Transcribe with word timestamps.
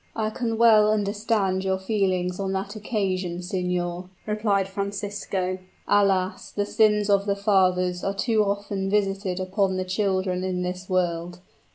"I 0.15 0.31
can 0.31 0.57
well 0.57 0.91
understand 0.91 1.63
your 1.63 1.77
feelings 1.77 2.39
on 2.39 2.53
that 2.53 2.75
occasion, 2.75 3.43
signor," 3.43 4.09
replied 4.25 4.67
Francisco. 4.67 5.59
"Alas! 5.87 6.49
the 6.49 6.65
sins 6.65 7.07
of 7.07 7.27
the 7.27 7.35
fathers 7.35 8.03
are 8.03 8.15
too 8.15 8.43
often 8.43 8.89
visited 8.89 9.39
upon 9.39 9.77
the 9.77 9.85
children 9.85 10.43
in 10.43 10.63
this 10.63 10.89
world. 10.89 11.37